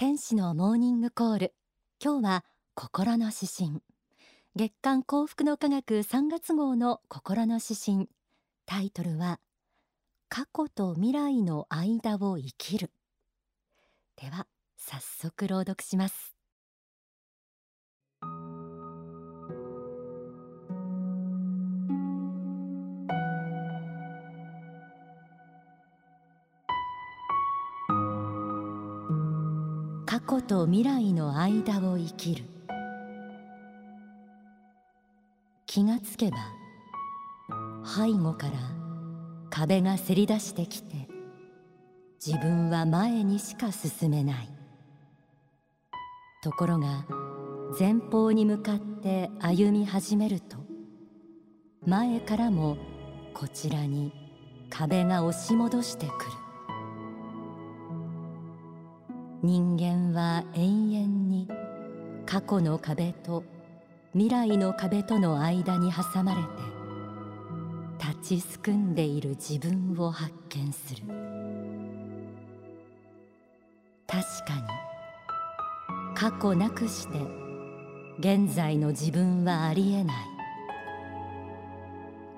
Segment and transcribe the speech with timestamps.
[0.00, 1.54] 天使のモーニングコール。
[2.02, 3.82] 今日は心の指針。
[4.56, 8.08] 月刊幸福の科学3月号の心の指針。
[8.64, 9.40] タイトルは
[10.30, 12.90] 過去と未来の間を生きる。
[14.16, 14.46] では
[14.78, 16.34] 早速朗読します。
[30.30, 32.44] 去と未来の間を生きる。
[35.66, 36.36] 気がつけば
[37.84, 38.52] 背後から
[39.50, 41.08] 壁がせり出してきて
[42.24, 44.48] 自分は前にしか進めない。
[46.44, 47.06] ところが
[47.76, 50.58] 前方に向かって歩み始めると
[51.84, 52.76] 前からも
[53.34, 54.12] こちらに
[54.70, 56.49] 壁が押し戻してくる。
[59.42, 61.48] 人間は永遠に
[62.26, 63.42] 過去の壁と
[64.12, 71.02] 未来の壁との間に挟まれて立ちすくんでいる自分を発見する。
[74.06, 74.62] 確かに
[76.14, 77.18] 過去なくして
[78.18, 80.16] 現在の自分はありえない。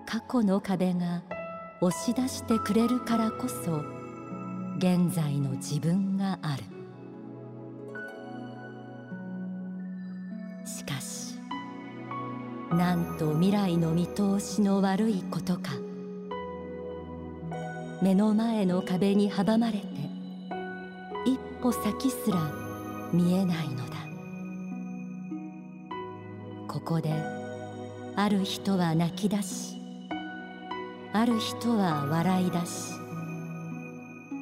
[0.07, 1.25] 過去の壁が
[1.81, 3.83] 押し出してくれるからこそ
[4.77, 6.72] 現在の自分がある。
[12.73, 15.73] なんと未来の見通しの悪いことか。
[18.01, 19.87] 目の前の壁に阻まれて
[21.27, 22.51] 一歩先すら
[23.13, 23.93] 見えないのだ。
[26.67, 27.13] ここで
[28.17, 29.77] ある人は泣き出し
[31.13, 32.95] ある人は笑い出し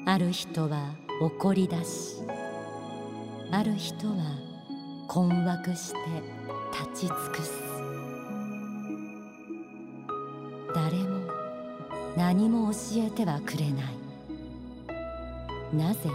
[0.07, 2.23] ある人は怒り出し
[3.51, 4.15] ある人は
[5.09, 5.99] 困惑して
[6.73, 7.70] 立ち尽くす。
[12.31, 15.77] 何も教えてはくれない。
[15.77, 16.09] なぜ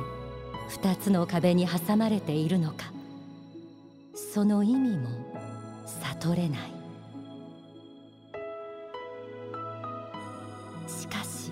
[0.69, 2.93] 二つの壁に挟まれているのか。
[4.33, 5.09] その意味も
[6.21, 6.59] 悟れない。
[10.87, 11.51] しかし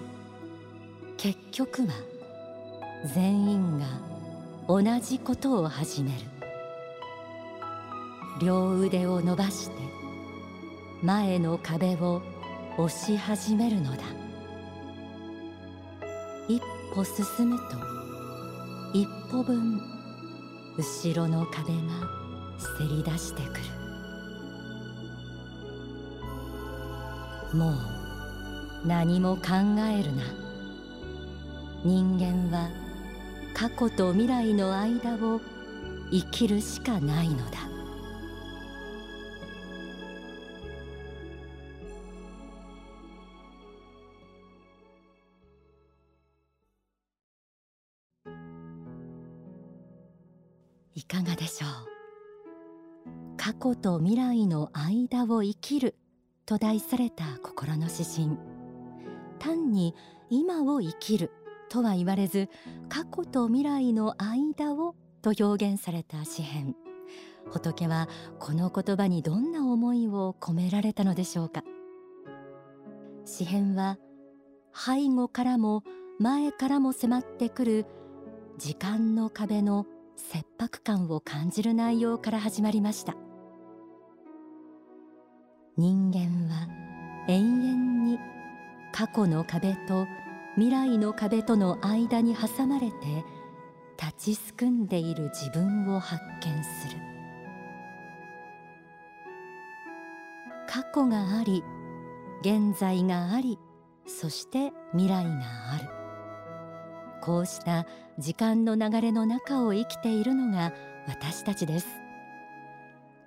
[1.18, 1.94] 結局は
[3.13, 3.85] 全員が
[4.69, 6.16] 同じことを始める。
[8.41, 9.75] 両腕を伸ばして
[11.02, 12.22] 前の壁を
[12.78, 14.22] 押し始めるのだ。
[16.48, 16.62] 一
[16.94, 17.64] 歩進むと
[18.94, 19.81] 一歩分
[20.78, 21.80] 後ろの壁が
[22.78, 23.59] せり出してく
[27.52, 27.58] る。
[27.58, 29.42] もう何も考
[29.90, 30.24] えるな。
[31.86, 32.70] 人間は
[33.53, 35.42] 過去と未来の間を
[36.12, 37.72] 生きるしかないのだ。
[50.96, 51.94] いかがでしょう。
[53.38, 55.96] 過去と未来の間を生きる
[56.46, 58.38] と題された心の指針。
[59.40, 59.96] 単に
[60.30, 61.32] 今を生きる
[61.70, 62.50] とは言われず
[62.88, 66.76] 過去と未来の間をと表現された詩編
[67.52, 68.08] 仏は
[68.40, 71.64] この言葉にどんな思いを込められたのでしょうか。
[73.26, 73.98] 詩編は
[74.74, 75.84] 背後からも
[76.20, 77.86] 前からも迫ってくる
[78.58, 83.16] 時間の壁の切迫感を感じる内容から始まりました。
[85.75, 86.68] 人間は
[87.28, 88.19] 永遠に
[88.91, 90.06] 過去の壁と
[90.56, 93.25] 未来の壁との間に挟まれて
[94.00, 96.97] 立ちすくんでいる自分を発見する。
[100.68, 101.63] 過去があり
[102.41, 103.59] 現在があり
[104.06, 105.31] そして未来が
[105.73, 106.03] ある。
[107.23, 107.85] こうした
[108.19, 110.73] 時間の流れの中を生きているのが
[111.08, 111.87] 私たちです。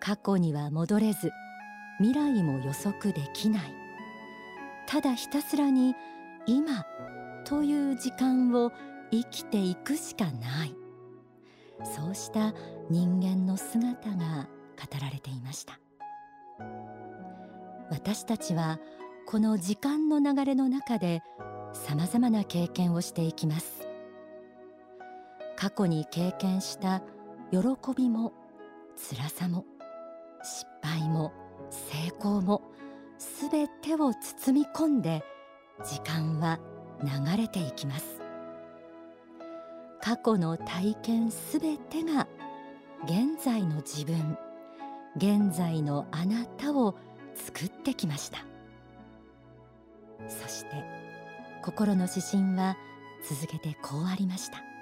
[0.00, 1.32] 過去には戻れず
[1.96, 3.74] 未来も予測できない。
[4.86, 5.94] ただひたすらに
[6.44, 6.84] 今
[7.46, 8.70] という時間を
[9.10, 10.74] 生きていくしかない。
[11.82, 12.52] そうした
[12.90, 14.46] 人間の姿が
[14.76, 15.80] 語られていました。
[17.88, 18.78] 私たちは
[19.26, 21.22] この時間の流れの中で
[21.72, 23.85] さまざまな経験をしていきます。
[25.56, 27.00] 過去に経験した
[27.50, 27.58] 喜
[27.96, 28.32] びも
[28.96, 29.64] 辛さも
[30.42, 31.32] 失敗も
[31.70, 32.62] 成功も
[33.18, 35.24] すべてを包み込んで
[35.84, 36.60] 時間は
[37.02, 38.20] 流れていきます。
[40.00, 42.28] 過去の体験すべてが
[43.04, 44.38] 現在の自分
[45.16, 46.94] 現在のあなたを
[47.34, 48.38] 作ってきました。
[50.28, 50.84] そして
[51.62, 52.76] 心の指針は
[53.28, 54.75] 続けてこうありました。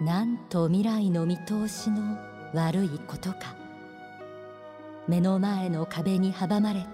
[0.00, 2.18] なんと未来の見通しの
[2.52, 3.56] 悪いことか。
[5.08, 6.86] 目の前の壁に阻まれて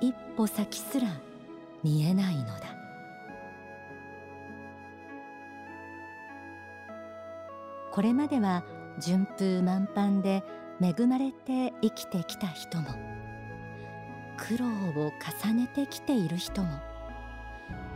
[0.00, 1.08] 一歩先すら
[1.84, 2.76] 見えないのだ。
[7.92, 8.64] これまでは
[8.98, 10.42] 順風満帆で
[10.82, 12.88] 恵まれて生きてきた人も
[14.36, 15.12] 苦労を
[15.44, 16.68] 重ねてきている人も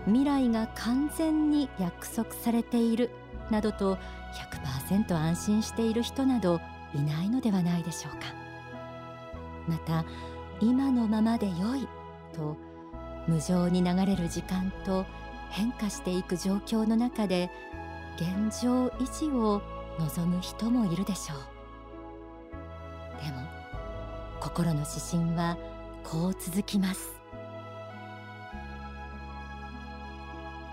[0.06, 3.10] 未来が完全に約束されている
[3.50, 3.98] などと
[4.88, 6.60] 100%安心している人など
[6.94, 8.26] いないのではないでしょうか。
[9.68, 10.04] また
[10.60, 11.88] 今のままで良い
[12.32, 12.56] と
[13.26, 15.06] 無情に流れる時間と
[15.50, 17.50] 変化していく状況の中で
[18.16, 19.62] 現状維持を
[19.98, 21.38] 望む人もいるでしょう。
[23.24, 23.42] でも
[24.40, 24.86] 心の指
[25.24, 25.56] 針は
[26.02, 27.20] こう続きます。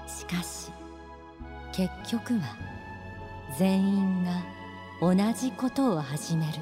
[0.08, 0.72] しかし
[1.78, 2.58] 結局は
[3.56, 4.32] 全員が
[5.00, 6.54] 同じことを始める。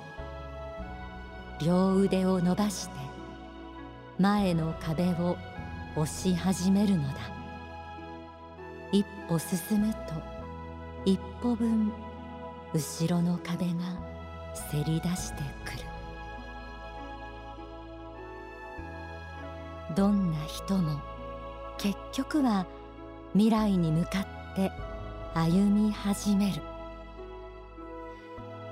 [1.62, 2.96] 両腕を伸ばして
[4.20, 5.38] 前の壁を
[5.96, 7.14] 押し始めるのだ。
[8.92, 10.00] 一歩進むと
[11.06, 11.94] 一歩分
[12.74, 13.74] 後ろの壁が
[14.54, 15.86] せり出してくる。
[19.96, 21.00] どんな人も
[21.78, 22.66] 結局は
[23.32, 24.74] 未来に向かって
[25.38, 26.62] 歩み始める。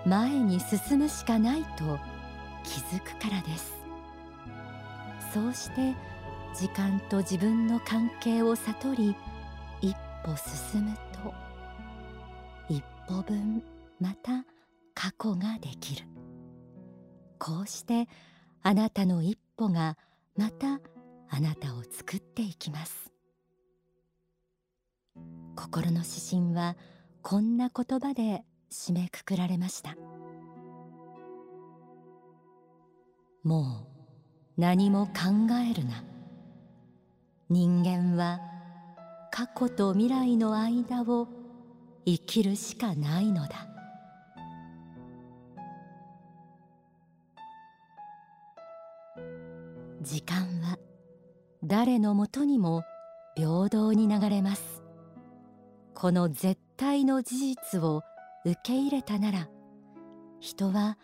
[0.05, 1.99] 前に進むしかないと
[2.63, 3.73] 気づくからです。
[5.33, 5.93] そうして
[6.55, 9.15] 時間と自分の関係を悟り
[9.81, 9.93] 一
[10.23, 10.33] 歩
[10.71, 11.33] 進むと
[12.69, 13.61] 一歩分
[13.99, 14.45] また
[14.93, 16.07] 過去ができる。
[17.39, 18.07] こうして
[18.61, 19.97] あなたの一歩が
[20.37, 20.79] また
[21.29, 23.12] あなたを作っていきます。
[25.55, 26.75] 心の指針は
[27.21, 29.95] こんな言葉で締めくくられました。
[33.43, 33.87] も
[34.57, 35.13] う何も考
[35.69, 36.03] えるな。
[37.49, 38.39] 人間は
[39.31, 41.27] 過去と未来の間を
[42.05, 43.67] 生きるしかないのだ。
[50.01, 50.77] 時間は
[51.63, 52.83] 誰のもとにも
[53.35, 54.82] 平等に流れます。
[55.95, 58.01] この絶対の事実を
[58.45, 59.49] 受け入れたなら
[60.39, 60.97] 人は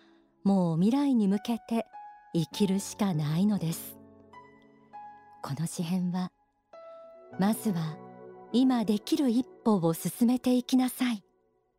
[0.43, 1.85] もう未来に向けて
[2.33, 3.97] 生きるしかないのです。
[5.41, 6.31] この詩編は
[7.39, 7.97] まずは
[8.51, 11.23] 今できる一歩を進めていきなさい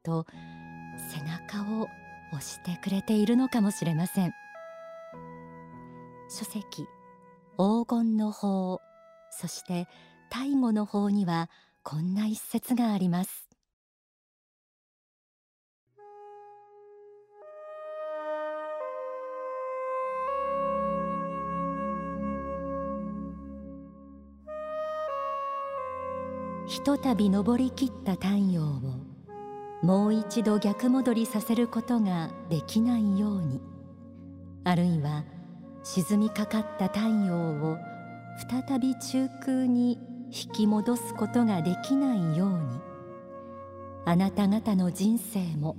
[0.03, 0.27] と
[1.13, 1.89] 背中を
[2.33, 4.33] 押してくれているのかもしれません。
[6.31, 6.87] 書籍
[7.59, 8.81] 黄金の法
[9.31, 9.89] そして
[10.31, 11.51] 大悟の法には
[11.83, 13.49] こんな一節があります。
[26.67, 28.81] ひとたび登りきった太陽を
[29.83, 33.61] もう一度逆戻りさせることができないように
[34.63, 35.25] あるいは
[35.83, 37.77] 沈みかかった太陽を
[38.69, 39.99] 再び中空に
[40.33, 42.81] 引き戻すことができないように。
[44.07, 45.77] あなた方の人生も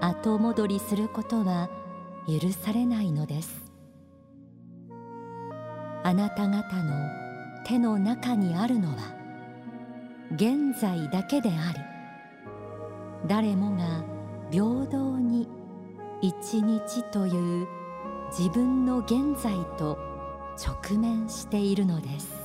[0.00, 1.68] 後戻りすることは
[2.26, 3.72] 許されないのです。
[6.02, 7.10] あなた方の
[7.66, 9.14] 手の中にあるのは
[10.32, 11.78] 現在だけであり
[13.26, 14.02] 誰もが
[14.50, 15.46] 平等に
[16.22, 17.66] 一日という
[18.30, 19.98] 自分の現在と
[20.56, 22.39] 直面しているのです。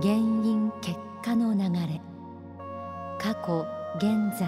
[0.00, 2.00] 原因結果の流れ。
[3.18, 4.46] 過去現在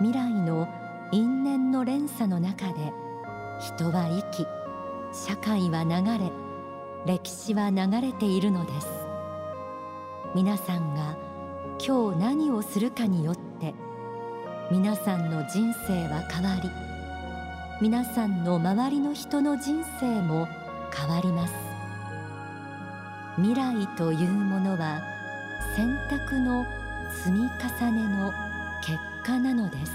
[0.00, 0.68] 未来の
[1.10, 2.92] 因縁の連鎖の中で
[3.58, 4.46] 人は生き
[5.12, 6.30] 社会は流れ
[7.06, 8.86] 歴史は流れているのです。
[10.34, 11.16] 皆さんが
[11.84, 13.74] 今日何をするかによって
[14.70, 16.70] 皆さんの人生は変わり
[17.80, 20.46] 皆さんの周りの人の人生も
[20.94, 21.69] 変わります。
[23.40, 25.00] 未来というものは
[25.74, 26.66] 選択の
[27.10, 28.34] 積み重ねの
[28.82, 29.92] 結果なのです。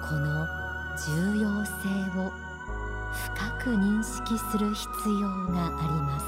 [0.00, 0.46] この
[0.96, 1.72] 重要性
[2.18, 2.32] を
[3.12, 4.88] 深く認識する必
[5.20, 6.26] 要があります。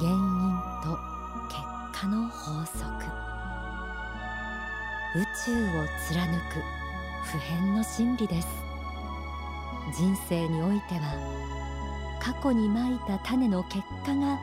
[0.00, 0.18] 原因
[0.82, 0.98] と
[1.46, 2.82] 結果の法則。
[5.14, 6.60] 宇宙を貫く
[7.26, 8.71] 普遍の真理です。
[9.96, 14.38] 人生においては過去にまいた種の結果が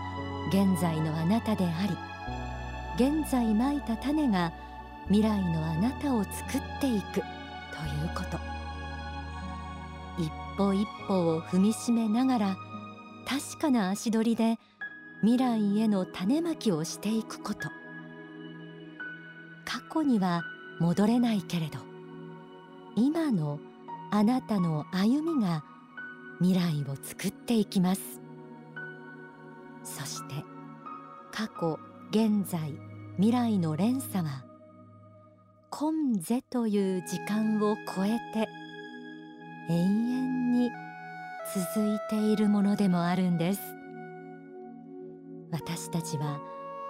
[0.50, 1.98] 現在のあなたであり
[2.96, 4.52] 現在まいた種が
[5.08, 7.24] 未来のあなたを作っていくという
[8.14, 8.38] こと。
[10.22, 12.58] 一歩一歩を踏みしめながら
[13.26, 14.60] 確かな足取りで
[15.22, 17.70] 未来への種まきをしていくこと。
[19.66, 20.44] 過去には
[20.80, 21.80] 戻れないけれど
[22.96, 23.60] 今の
[24.12, 25.64] あなたの歩みが
[26.42, 28.02] 未来を作っていきます。
[29.84, 30.36] そして
[31.32, 31.80] 過去
[32.12, 32.74] 現在
[33.18, 34.44] 未来の連鎖は
[35.70, 38.50] 今世という時間を超えて
[39.70, 40.72] 永遠に
[41.76, 43.62] 続いているものでもあるんです。
[45.52, 46.40] 私たちは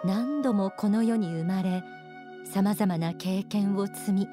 [0.04, 1.84] 何度もこの世に生まれ
[2.46, 4.28] さまざまな経験を積み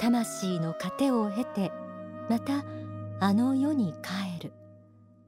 [0.00, 1.72] 魂の糧を経て
[2.28, 2.64] また
[3.20, 4.52] あの世に帰る。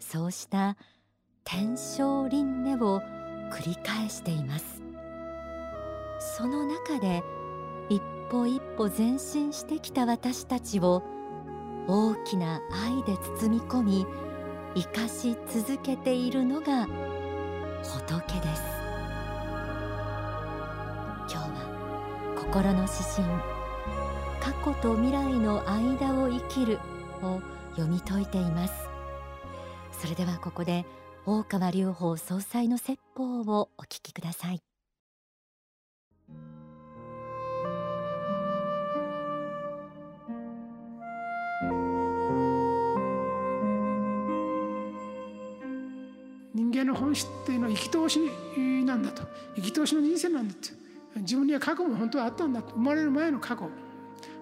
[0.01, 0.77] そうした
[1.45, 3.01] 天正輪廻を
[3.51, 4.83] 繰り返しています。
[6.37, 7.23] その中で
[7.89, 11.03] 一歩一歩前進してきた私たちを
[11.87, 14.07] 大きな愛で包み込み
[14.75, 16.87] 生かし続けているのが
[17.83, 18.63] 仏です。
[21.21, 23.27] 今日は心の指針
[24.41, 25.98] 過去と未来の間
[26.59, 26.79] きる
[27.23, 27.41] を
[27.77, 28.75] 読み解いています。
[29.93, 30.85] それではここで
[31.25, 34.63] 大川隆法総裁の説法をお聞きください。
[46.55, 48.19] 人間の本質っていうのは生き通し
[48.85, 49.23] なんだと。
[49.55, 50.71] 生き通しの人生なんだって。
[51.17, 53.63] 自分には過去も本当はあったんだと生まれる前の過去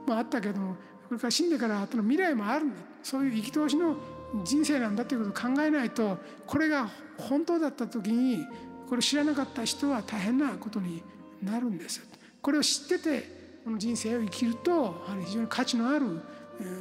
[0.07, 0.77] もあったけども
[1.09, 2.77] これから死んでから後の未来もあるんだ。
[3.03, 3.97] そういう生き通しの
[4.45, 8.45] 人生なんだということを考えないとこれが本当だった時に
[8.89, 11.03] これ知らなかった人は大変なことに
[11.43, 12.07] なるんです。
[12.43, 16.21] これを知っててこの人生を生きると非常に価値のある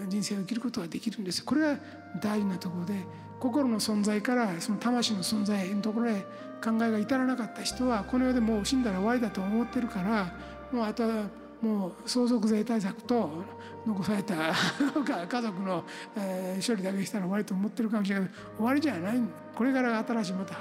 [0.07, 1.43] 人生を生きることができるんです。
[1.43, 1.77] これが
[2.21, 2.93] 大事なところで
[3.39, 6.25] 心の存在からその魂の存在のところへ
[6.63, 10.33] 考えが至らなかった人はこの世でもう死んだら終わりだと思ってるから
[10.71, 11.25] もうあとは
[11.61, 13.43] もう相続税対策と
[13.85, 14.35] 残された
[15.27, 15.83] 家族の、
[16.15, 19.21] え処理だけしたら終わりと思ってるかもしれないけど終わりじゃない。
[19.53, 20.55] これから新しいまた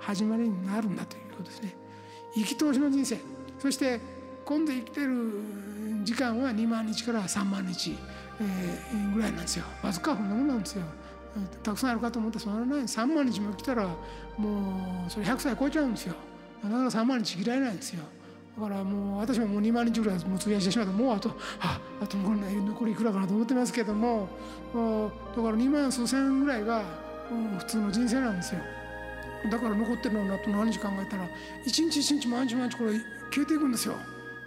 [0.00, 1.76] 始まりになるんだということですね。
[2.34, 3.20] 生き通しの人生。
[3.58, 4.00] そして
[4.44, 5.32] 今度生きてる
[6.02, 7.96] 時間は2万日から3万日、
[8.40, 9.64] えー、ぐらいなんですよ。
[9.82, 10.84] わずかこんなもんなんですよ。
[11.62, 12.84] たくさんあるかと思ったらそんなない。
[12.84, 13.86] 3万日も来たら
[14.36, 16.14] もうそれ100歳超えちゃうんですよ。
[16.62, 18.02] だから3万日嫌いなんですよ。
[18.56, 21.30] だからもう私ももう2万日ぐらいもう費やしてしまってもうあと
[21.60, 24.28] ああと残りいくらかなと思ってますけども
[24.74, 26.84] だから2万数千ぐらいが
[27.58, 28.60] 普通の人生なんですよ。
[29.50, 31.26] だから残ってるのはあと何日考えたら
[31.64, 32.92] 一日一日毎日毎日これ
[33.30, 33.94] 消えていくんですよ。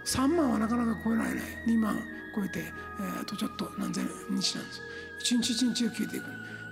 [0.04, 1.64] 3万はなかなか超えないね。
[1.66, 1.98] 2万
[2.34, 4.80] 超えて、えー、あとちょっと何千日なんです。
[5.18, 6.24] 一日一日が消えていく。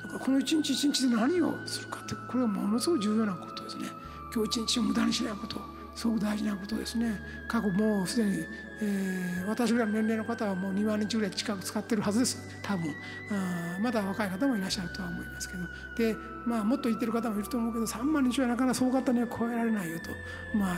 [0.05, 3.89] だからこの一日一日で何をするかってこれはものすごい重要なことですね。
[4.33, 5.61] 今日一日を無駄にしないこと
[5.95, 7.21] すごく大事なことですね。
[7.47, 8.45] 過去もうすでに、
[8.81, 12.39] えー、私ぐらいの年齢の方はもう2万日ぐらい近く使ってるはずです。
[12.63, 12.95] 多分。
[13.31, 15.65] あまだ若い方もいらっしゃるとは思いますけど。
[15.97, 20.11] でまあもっと言ってる方もいると思うけど3万日はなかなかそう簡単には超えられないよと。
[20.57, 20.77] まあ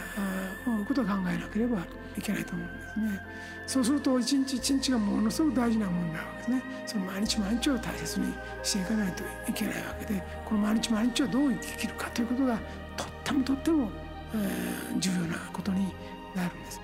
[0.67, 1.79] あいうことを考えなければ
[2.17, 3.27] いけないと思うんですね。
[3.67, 6.63] そうすると一日一日がものすごく大事なものになるわけですね。
[6.87, 12.59] その毎日毎日を大切にしていかないといけないわけでこの毎日毎日をどう生きるかということが
[12.97, 13.91] とってもとっても
[14.99, 15.93] 重要なことに
[16.35, 16.81] なるんです。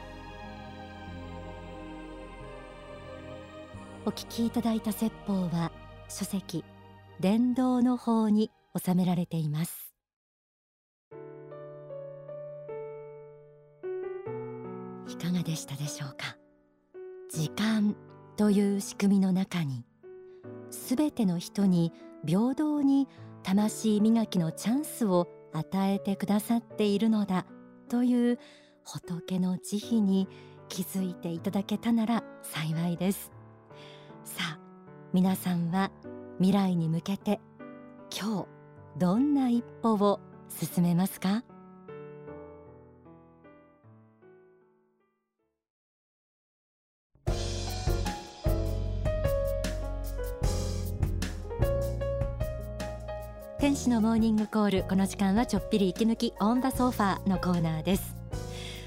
[4.05, 5.71] お聞きいただいた説法は
[6.09, 6.65] 書籍
[7.21, 9.95] 伝道の法に収められています。
[15.09, 16.37] いかがでしたでしょうか？
[17.31, 17.95] 時間
[18.37, 19.85] という仕組みの中に
[20.71, 21.93] すべての人に
[22.27, 23.09] 平等に
[23.43, 27.47] 魂磨きのチャンスを与えてくださっているのだ
[27.89, 28.39] という
[28.85, 30.29] 仏の慈悲に
[30.69, 33.31] 気づいていただけたなら幸いです。
[34.25, 34.59] さあ
[35.13, 35.91] 皆さんは
[36.39, 37.41] 未来に向けて
[38.11, 38.47] 今日
[38.99, 41.45] どんな一歩を進めますか？
[53.63, 54.83] 天使のモーニングコール。
[54.89, 58.22] この時間はちょっぴり息抜きオンダソファーのコーナーです。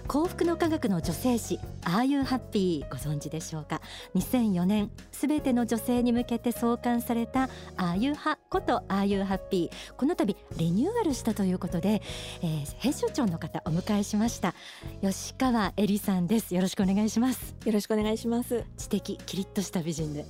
[0.08, 3.82] 幸福の科学の女性誌ああいうハッピーご存知でしょうか
[4.16, 7.44] ？2004年すべての女性に向けて創刊された
[7.76, 12.02] ああいうはことああいうハッピーこの度リニューアルしたということで、
[12.42, 14.54] えー、編集長の方お迎えしました。
[15.02, 16.54] 吉川恵里さんです。
[16.54, 17.56] よろしくお願いします。
[17.66, 18.64] よろしくお願いします。
[18.78, 20.26] 知的キリッとした美人で。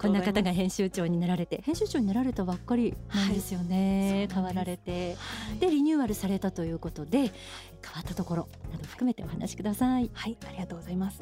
[0.00, 7.30] こんな方が編集長になられて編集長になられたばっかりなんですよね、はい、変わられて、はい、でリニューアルされたということで変わ
[8.00, 10.10] ったところなど含めてお話しください。
[10.12, 11.20] はいありがとうございます、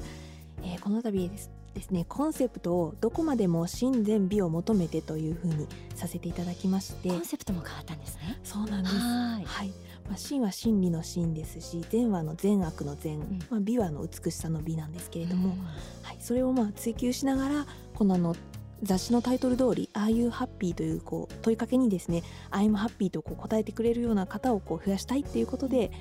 [0.63, 7.09] えー、この度ですですねコンセプトをどこまでも真善美を求めてというふうにさせていただきまして。
[7.09, 8.39] コンセプトも変わったんですね。
[8.45, 8.95] そうなんです。
[8.97, 9.93] はい。
[10.09, 15.65] まあ、真は真理の真ですし善はの善悪の善、うん、まあ、美はの美しさの美なんですけれども、うん、
[16.03, 18.37] はい、それをまあ追求しながらこのあの
[18.83, 25.93] 雑誌のタイトル通り「ああいうハッピー」というこう問いかけにですね「アイムハッピー」とこう答えてくれるような方をこう増やしたいっていうことで、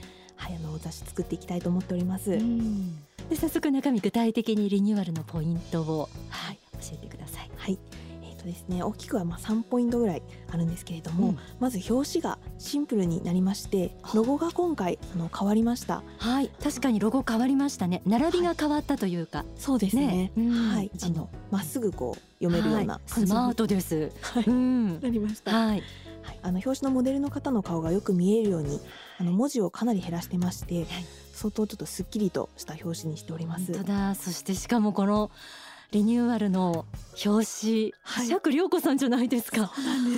[0.41, 2.31] はい、あの雑誌作っていきたいと思っております。
[3.29, 7.51] で早速中身具体的にリニューアルのポイントを、はい、教えてください。
[7.55, 7.77] はい。
[8.23, 16.01] えーとですね、大きくはまあ3ポイントぐらいあるんですけれども、うん、まず表紙がシンプルになりましてロゴが今回あの変わりました。
[16.17, 16.49] はい。
[16.61, 18.01] 確かにロゴ変わりましたね。
[18.07, 20.89] 並びが変わったというか、はい、そうですね、ね、はい。
[21.03, 25.51] あのまっすぐこう読めるような、はい、スマートです、はい、うん、なりました。
[25.51, 25.83] はい
[26.23, 28.79] はい、あの表紙のモデルの方の顔がよく見えるように
[29.17, 30.85] あの文字をかなり減らしてまして、はい、
[31.33, 33.73] 相当ちょっとすっきりとした表紙にしております。
[33.73, 34.15] 本当だ。
[34.15, 35.31] そしてしかもこの
[35.91, 36.85] リニューアルの
[37.25, 39.73] 表紙、はい、釈涼子さんじゃないですか。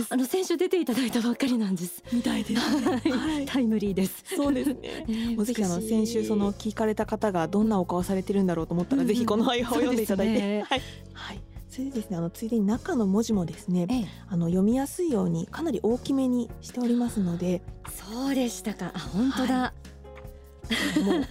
[0.10, 2.04] あの先週出ていただいたばっかりなんです。
[2.14, 4.24] みたいです、はい、タイムリーです。
[4.36, 5.06] そうですね。
[5.36, 10.82] もうぜひあの先週その聞かれた方がどんなお顔されてるんだろうと思ったら、うん、ぜひこの愛を読んでいただいて、ね、はい。
[11.14, 17.64] はいそれでですねあのついでに中の文字もですね、ええ、あの読みやすいようにかなり大きめにしておりますので。
[17.90, 18.92] そうでしたか。
[18.94, 19.74] あ本当だ、は
[20.96, 21.24] い、 もう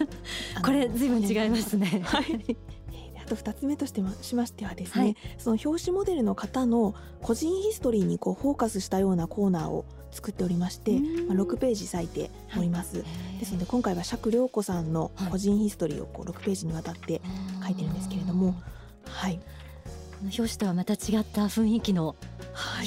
[0.64, 2.03] これずいぶん違いますね。
[2.05, 2.57] はい。
[3.25, 13.05] あと2つ目としてしましてはですね、はい、その表紙モデルの方の個人ヒストリーにこうフォーカスしたようなコーナーを作っておりまして、まあ、6ページ割いております、は
[13.37, 17.23] い、ですので今回は釈良子さんの個人ヒストリーをこう6ページにわたって
[17.64, 18.61] 書いてるんですけれども、
[19.07, 19.40] はい、
[20.23, 22.17] 表紙とはまた違った雰囲気の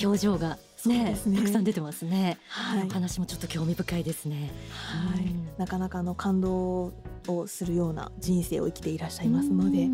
[0.03, 2.37] 表情が、ね、ね、たくさん出てますね。
[2.47, 4.51] はい、話もちょっと興味深いですね。
[4.71, 6.93] はい、うん、なかなかの感動
[7.27, 9.87] をするような人生を生きていらっしゃいますので、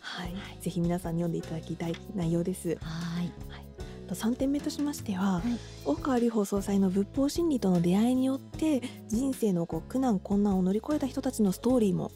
[0.00, 2.68] はい、ぜひ皆さんに読んでいただきたい内容です。
[2.80, 3.32] はい。
[3.48, 3.70] はい。
[4.14, 5.42] 3点目としましては、はい、
[5.84, 12.10] 大川隆法総裁の仏法真理との出会いによって人生のこう苦難困難を乗り越えた人たちのストーリーも、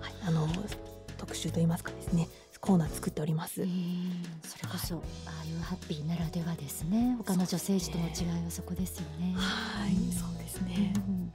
[0.00, 0.48] はい、あの
[1.18, 2.28] 特集といいますかですね
[2.62, 3.54] コーナー作っております。
[3.54, 3.66] それ
[4.70, 7.16] こそ、はい、ああいうハッピーならではですね。
[7.18, 9.34] 他の女性誌との違いはそこですよね。
[9.36, 10.92] はい、そうですね。
[10.96, 11.32] うん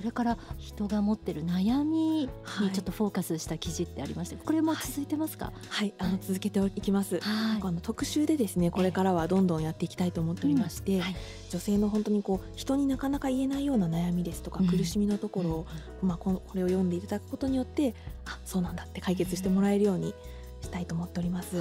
[0.00, 2.28] それから人が持ってる悩みに
[2.72, 5.52] ちょっとフォーカスした記事ってありました、はい、これも続いてますか？
[5.68, 11.00] はい、あの続けていきます、はい、あの特集でですねこれからはどんどんやっていきたいと思っておりまして、うん。
[11.02, 11.16] はい、
[11.50, 15.66] 女性の本当にこう人になかなか言えないような悩みですとか、苦しみのところを、
[16.02, 20.14] うん、まあ、これを読んでいただくことによってあそうなんだって解決してもらえるように
[20.62, 21.56] したいと思っております。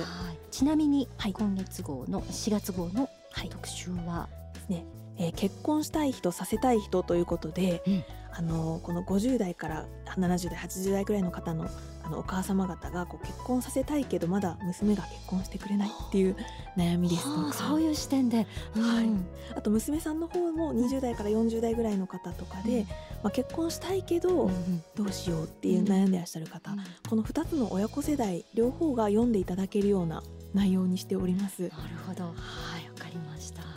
[0.50, 3.10] ちなみに、今月号の4月号の
[3.50, 4.86] 特集は、ですね、
[5.18, 8.04] えー、結婚したい人させたい人ということで、うん、
[8.40, 11.68] あのこの50代から70代80代くらいの方の
[12.04, 16.38] あのお母様方がこう結婚させたいけどまだ娘が結婚してくれないっていう
[16.78, 17.54] 悩みですとか。
[17.54, 18.48] そういう視点で、
[18.78, 19.10] うん、はい、
[19.58, 22.88] あと娘さんの方も20代から40代ぐらいの方とかで、うん、ま
[23.26, 24.50] あ、結婚したいけど
[24.96, 26.78] どうしようっていう悩んでらっしゃる方、うん、
[27.10, 30.24] この2つの親子世代両方が読んでいただけるような
[30.54, 31.64] 内容にしております。
[31.64, 31.74] なる
[32.08, 32.24] ほど。
[32.24, 32.32] は
[32.80, 33.69] いわかりました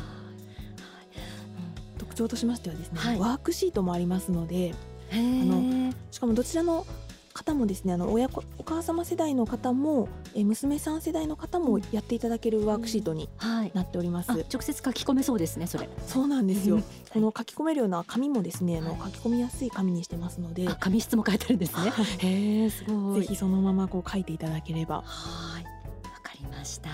[2.13, 4.75] 特徴としましてはですね、はい、ワークシートもありますので
[5.11, 6.87] あのしかもどちらの
[7.33, 13.31] 方もですねあの親子お母様世代の方もえ娘さん世代の方もやっていただけるワークシートに
[13.73, 15.89] なっております、うんはい、直接書き込めそうですねそれ。
[16.07, 20.69] そうなんですよ、この書き込めるような紙もですねあの書き込みやすい紙にしてますので。
[20.79, 21.91] 紙質も書いてるんですね。
[22.19, 23.21] へえすごい。
[23.23, 25.03] ぜひそのままこう書いていただければ。
[25.07, 25.65] はい。
[26.05, 26.91] わかりました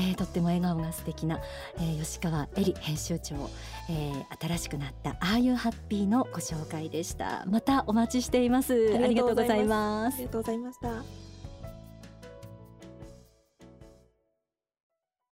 [0.00, 1.40] えー、とっても笑顔が素敵な、
[1.76, 3.50] えー、吉川恵里編集長、
[3.90, 7.44] えー、新しくなったああいうハッピーのご紹介でした。
[7.46, 8.72] またお待ちしています。
[8.94, 10.14] ありがとうございます。
[10.14, 11.29] ありがとうございました